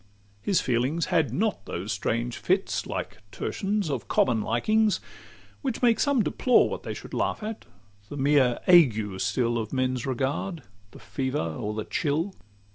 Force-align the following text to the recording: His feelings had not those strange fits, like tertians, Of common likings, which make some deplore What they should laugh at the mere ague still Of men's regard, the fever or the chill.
His 0.41 0.61
feelings 0.61 1.05
had 1.13 1.31
not 1.31 1.67
those 1.67 1.91
strange 1.91 2.37
fits, 2.37 2.87
like 2.87 3.19
tertians, 3.31 3.87
Of 3.87 4.07
common 4.07 4.41
likings, 4.41 4.99
which 5.61 5.83
make 5.83 5.99
some 5.99 6.23
deplore 6.23 6.67
What 6.71 6.81
they 6.81 6.95
should 6.95 7.13
laugh 7.13 7.43
at 7.43 7.65
the 8.09 8.17
mere 8.17 8.57
ague 8.67 9.19
still 9.19 9.59
Of 9.59 9.71
men's 9.71 10.07
regard, 10.07 10.63
the 10.89 10.97
fever 10.97 11.37
or 11.53 11.75
the 11.75 11.85
chill. 11.85 12.33